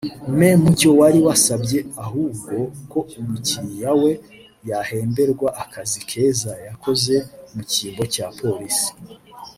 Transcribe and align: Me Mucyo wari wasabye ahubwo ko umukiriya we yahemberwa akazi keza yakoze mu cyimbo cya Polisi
Me 0.37 0.49
Mucyo 0.61 0.89
wari 0.99 1.19
wasabye 1.27 1.79
ahubwo 2.03 2.55
ko 2.91 2.99
umukiriya 3.19 3.91
we 4.01 4.11
yahemberwa 4.69 5.49
akazi 5.63 5.99
keza 6.09 6.51
yakoze 6.67 7.15
mu 7.53 7.61
cyimbo 7.71 8.03
cya 8.13 8.27
Polisi 8.39 8.89